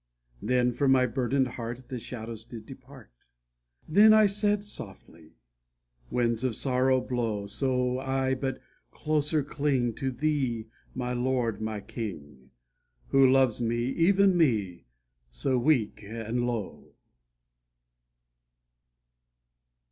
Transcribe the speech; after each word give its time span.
Then 0.41 0.71
from 0.71 0.91
my 0.93 1.05
burdened 1.05 1.47
heart 1.47 1.89
The 1.89 1.99
shadows 1.99 2.43
did 2.43 2.65
depart, 2.65 3.11
Then 3.87 4.13
said 4.29 4.55
I 4.57 4.61
softly 4.61 5.33
"winds 6.09 6.43
of 6.43 6.55
sorrow 6.55 6.99
blow 6.99 7.45
So 7.45 7.99
I 7.99 8.33
but 8.33 8.59
closer 8.89 9.43
cling 9.43 9.93
To 9.93 10.09
thee, 10.09 10.65
my 10.95 11.13
Lord, 11.13 11.61
my 11.61 11.81
King, 11.81 12.49
Who 13.09 13.29
loves 13.29 13.61
me, 13.61 13.91
even 13.91 14.35
me, 14.35 14.85
so 15.29 15.59
weak 15.59 16.03
and 16.03 16.47
low." 16.47 16.95